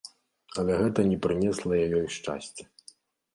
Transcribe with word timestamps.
Але 0.61 0.77
гэта 0.79 1.05
не 1.09 1.19
прынесла 1.25 1.79
ёй 1.99 2.09
шчасця. 2.17 2.63